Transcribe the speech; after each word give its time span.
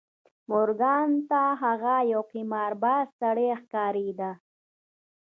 مورګان 0.49 1.09
ته 1.29 1.41
هغه 1.63 1.95
یو 2.11 2.21
قمارباز 2.31 3.07
سړی 3.21 3.47
ښکارېده 3.61 4.31